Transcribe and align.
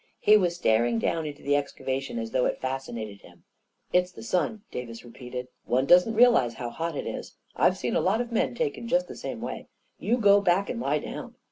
He 0.19 0.35
was 0.35 0.55
staring 0.55 0.97
down 0.97 1.27
into 1.27 1.43
the 1.43 1.55
excavation 1.55 2.17
as 2.17 2.31
though 2.31 2.47
it 2.47 2.59
fascinated 2.59 3.21
him." 3.21 3.43
It's 3.93 4.11
the 4.11 4.23
sun," 4.23 4.63
Davis 4.71 5.05
repeated;" 5.05 5.47
one 5.65 5.85
doesn't 5.85 6.15
realize 6.15 6.55
how 6.55 6.71
hot 6.71 6.97
it 6.97 7.05
is. 7.05 7.35
I've 7.55 7.77
seen 7.77 7.95
a 7.95 8.01
lot 8.01 8.19
of 8.19 8.31
men 8.31 8.55
taken 8.55 8.87
just 8.87 9.07
the 9.07 9.15
same 9.15 9.41
way. 9.41 9.67
You 9.99 10.17
go 10.17 10.41
back 10.41 10.71
and 10.71 10.79
lie 10.81 10.97
down." 10.97 11.35